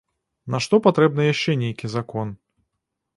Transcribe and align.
Нашто 0.53 0.79
патрэбна 0.87 1.27
яшчэ 1.33 1.55
нейкі 1.65 1.91
закон? 1.97 2.33